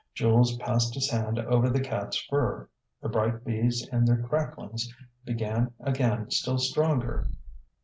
Jules 0.15 0.57
passed 0.57 0.95
his 0.95 1.11
hand 1.11 1.37
over 1.37 1.69
the 1.69 1.79
catŌĆÖs 1.79 2.27
fur. 2.27 2.67
The 3.03 3.09
bright 3.09 3.43
beads 3.45 3.87
and 3.91 4.07
their 4.07 4.23
cracklings 4.23 4.91
began 5.25 5.73
again 5.79 6.31
still 6.31 6.57
stronger. 6.57 7.27